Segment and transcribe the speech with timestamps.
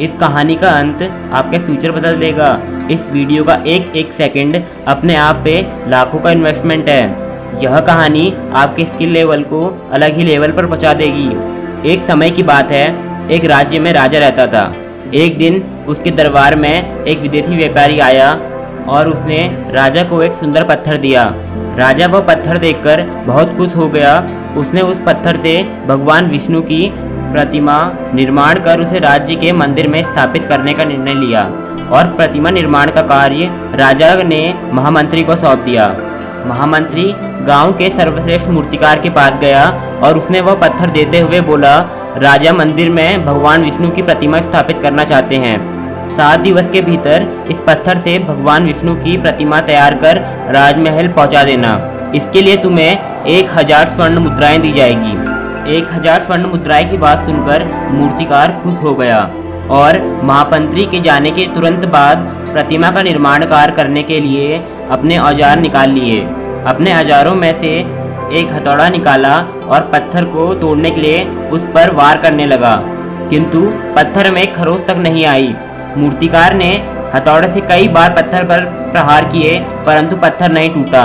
[0.00, 1.02] इस कहानी का अंत
[1.32, 2.48] आपके फ्यूचर बदल देगा।
[2.90, 5.54] इस वीडियो का एक एक सेकंड अपने आप पे
[5.88, 7.02] लाखों का इन्वेस्टमेंट है।
[7.62, 11.28] यह कहानी आपके स्किल लेवल को अलग ही लेवल पर पहुँचा देगी।
[11.92, 12.86] एक समय की बात है,
[13.28, 14.74] एक राज्य में राजा रहता था।
[15.14, 18.32] एक दिन उसके दरबार में एक विदेशी व्यापारी आया
[18.88, 19.38] और उसने
[19.70, 21.24] राजा को एक सुंदर पत्थर दिया।
[21.78, 24.16] राजा वह पत्थर देखकर बहुत खुश हो गया।
[24.56, 26.86] उसने उस पत्थर से भगवान विष्णु की
[27.32, 27.76] प्रतिमा
[28.14, 31.42] निर्माण कर उसे राज्य के मंदिर में स्थापित करने का निर्णय लिया
[31.90, 34.42] और प्रतिमा निर्माण का कार्य राजा ने
[34.72, 35.88] महामंत्री को सौंप दिया।
[36.46, 37.12] महामंत्री
[37.46, 39.64] गाँव के सर्वश्रेष्ठ मूर्तिकार के पास गया
[40.04, 41.78] और उसने वह पत्थर देते हुए बोला,
[42.18, 45.56] राजा मंदिर में भगवान विष्णु की प्रतिमा स्थापित करना चाहते हैं।
[46.16, 50.20] सात दिवस के भीतर इस पत्थर से भगवान विष्णु की प्रतिमा तैयार कर
[50.52, 51.78] राजमहल पहुँचा देना।
[52.14, 55.27] इसके लिए तुम्हें एक हज़ार स्वर्ण मुद्राएँ दी जाएगी।
[55.68, 59.18] एक हज़ार स्वर्ण मुद्राएँ की बात सुनकर मूर्तिकार खुश हो गया
[59.70, 62.18] और महापंत्री के जाने के तुरंत बाद
[62.52, 64.58] प्रतिमा का निर्माण कार्य करने के लिए
[64.90, 66.20] अपने औज़ार निकाल लिए।
[66.66, 67.72] अपने औजारों में से
[68.38, 69.34] एक हथौड़ा निकाला
[69.66, 72.74] और पत्थर को तोड़ने के लिए उस पर वार करने लगा।
[73.30, 73.60] किंतु
[73.96, 75.54] पत्थर में खरोच तक नहीं आई।
[75.96, 76.70] मूर्तिकार ने
[77.14, 81.04] हथौड़े से कई बार पत्थर पर प्रहार किए, परंतु पत्थर नहीं टूटा।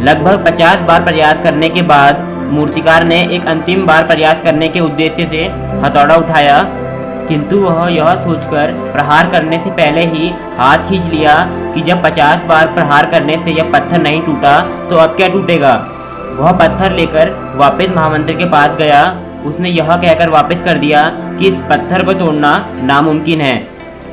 [0.00, 4.80] लगभग 50 बार प्रयास करने के बाद मूर्तिकार ने एक अंतिम बार प्रयास करने के
[4.80, 5.42] उद्देश्य से
[5.82, 6.56] हथौड़ा उठाया,
[7.28, 11.34] किंतु वह यह सोचकर प्रहार करने से पहले ही हाथ खींच लिया
[11.74, 14.58] कि जब 50 बार प्रहार करने से यह पत्थर नहीं टूटा
[14.90, 15.74] तो अब क्या टूटेगा।
[16.36, 19.02] वह पत्थर लेकर वापस महामंत्री के पास गया।
[19.46, 21.08] उसने यह कहकर वापस कर दिया
[21.38, 23.56] कि इस पत्थर को तोड़ना नामुमकिन है,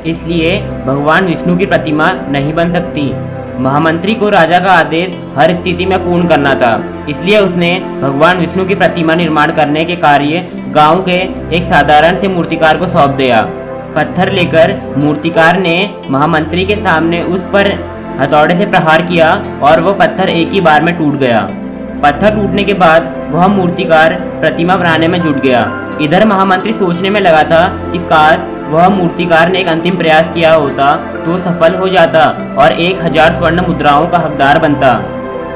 [0.05, 3.11] इसलिए भगवान विष्णु की प्रतिमा नहीं बन सकती।
[3.59, 6.71] महामंत्री को राजा का आदेश हर स्थिति में पूर्ण करना था।
[7.09, 7.69] इसलिए उसने
[8.01, 11.17] भगवान विष्णु की प्रतिमा निर्माण करने के कार्य गाँव के
[11.57, 13.41] एक साधारण से मूर्तिकार को सौंप दिया।
[13.95, 15.75] पत्थर लेकर मूर्तिकार ने
[16.09, 17.71] महामंत्री के सामने उस पर
[18.19, 21.41] हथौड़े से प्रहार किया और वो पत्थर एक ही बार में टूट गया।
[22.03, 25.65] पत्थर टूटने के बाद वह मूर्तिकार प्रतिमा बनाने में जुट गया।
[26.01, 30.53] इधर महामंत्री सोचने में लगा था कि काश वह मूर्तिकार ने एक अंतिम प्रयास किया
[30.53, 32.25] होता तो सफल हो जाता
[32.59, 34.91] और एक हज़ार स्वर्ण मुद्राओं का हकदार बनता।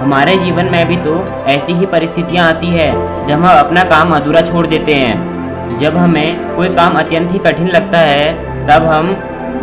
[0.02, 1.14] हमारे जीवन में भी तो
[1.48, 2.90] ऐसी ही परिस्थितियाँ आती है,
[3.28, 7.68] जब हम अपना काम अधूरा छोड़ देते हैं। जब हमें कोई काम अत्यंत ही कठिन
[7.68, 8.34] लगता है,
[8.68, 9.10] तब हम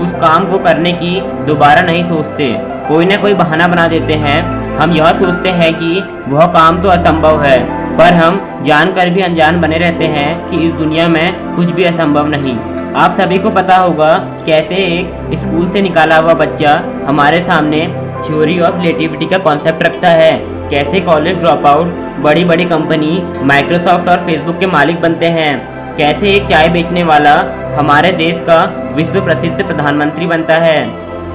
[0.00, 2.52] उस काम को करने की दोबारा नहीं सोचते।
[2.88, 4.40] कोई ना कोई बहाना बना देते हैं।
[4.78, 7.58] हम यह सोचते हैं कि वह काम तो असंभव है,
[7.96, 12.28] पर हम जानकर भी अनजान बने रहते हैं कि इस दुनिया में कुछ भी असंभव
[12.28, 12.56] नहीं।
[12.96, 14.06] आप सभी को पता होगा
[14.46, 16.72] कैसे एक स्कूल से निकाला हुआ बच्चा
[17.06, 17.86] हमारे सामने
[18.26, 20.32] थ्योरी ऑफ़ रिलेटिविटी का कॉन्सेप्ट रखता है।
[20.70, 21.92] कैसे कॉलेज ड्रॉप आउट
[22.22, 27.34] बड़ी बड़ी कंपनी माइक्रोसॉफ्ट और फेसबुक के मालिक बनते हैं। कैसे एक चाय बेचने वाला
[27.78, 28.62] हमारे देश का
[28.96, 30.82] विश्व प्रसिद्ध प्रधानमंत्री बनता है।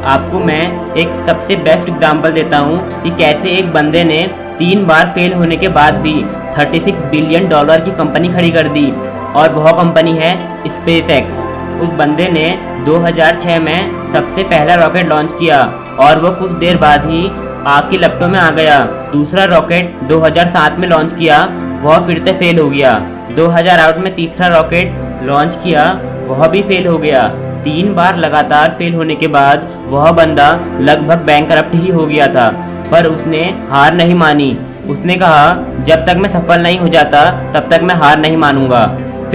[0.08, 4.22] आपको मैं एक सबसे बेस्ट एग्ज़ाम्पल देता हूँ कि कैसे एक बंदे ने
[4.60, 6.14] तीन बार फेल होने के बाद भी
[6.58, 8.92] 36 बिलियन डॉलर की कंपनी खड़ी कर दी।
[9.36, 10.32] और वह कंपनी है
[10.68, 11.34] स्पेस एक्स
[11.82, 12.46] उस बंदे ने
[12.86, 15.64] 2006 में सबसे पहला रॉकेट लॉन्च किया
[16.00, 17.28] और वो कुछ देर बाद ही
[17.68, 18.80] आग की लपटों में आ गया।
[19.12, 21.44] दूसरा रॉकेट 2007 में लॉन्च किया,
[21.82, 23.00] वह फिर से फेल हो गया।
[23.36, 24.94] 2008 में तीसरा रॉकेट
[25.24, 27.28] लॉन्च किया, वह भी फेल हो गया।
[27.64, 32.50] तीन बार लगातार फेल होने के बाद वह बंदा लगभग बैंक ही हो गया था,
[32.92, 34.58] पर उसने हार नहीं मानी।
[34.90, 35.54] उसने कहा,
[35.84, 38.86] जब तक मैं सफल नहीं हो जाता, तब तक मैं हार नहीं मानूँगा।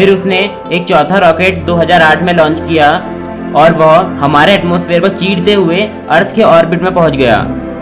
[0.01, 0.37] फिर उसने
[0.73, 2.87] एक चौथा रॉकेट 2008 में लॉन्च किया
[3.57, 5.81] और वह हमारे एटमॉस्फेयर को चीरते हुए
[6.11, 7.37] अर्थ के ऑर्बिट में पहुँच गया।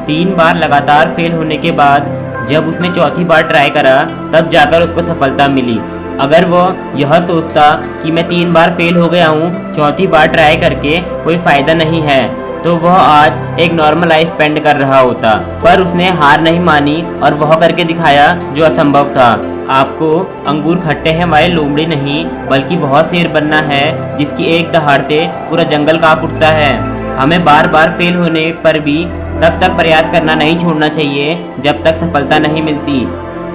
[0.07, 2.09] तीन बार लगातार फेल होने के बाद
[2.51, 3.95] जब उसने चौथी बार ट्राई करा,
[4.33, 5.79] तब जाकर उसको सफलता मिली।
[6.21, 6.63] अगर वो
[6.99, 7.71] यह सोचता
[8.03, 12.03] कि मैं तीन बार फेल हो गया हूँ, चौथी बार ट्राई करके कोई फ़ायदा नहीं
[12.03, 12.23] है
[12.65, 17.03] तो वह आज एक नॉर्मल लाइफ स्पेंड कर रहा होता। पर उसने हार नहीं मानी
[17.23, 18.27] और वह करके दिखाया
[18.57, 19.31] जो असंभव था।
[19.71, 20.11] आपको
[20.47, 25.21] अंगूर खट्टे हैं, वाले लोमड़ी नहीं, बल्कि वह शेर बनना है, जिसकी एक दहाड़ से
[25.51, 26.73] पूरा जंगल काँप उठता है।
[27.17, 29.05] हमें बार बार फेल होने पर भी
[29.43, 33.01] तब तक प्रयास करना नहीं छोड़ना चाहिए, जब तक सफलता नहीं मिलती।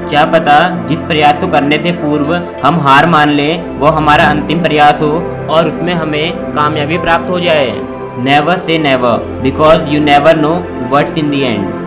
[0.09, 2.33] क्या पता जिस प्रयास को करने से पूर्व
[2.63, 5.11] हम हार मान लें वो हमारा अंतिम प्रयास हो
[5.49, 7.71] और उसमें हमें कामयाबी प्राप्त हो जाए।
[8.25, 9.13] Never से never,
[9.45, 10.57] because you never know
[10.91, 11.82] what's in the end.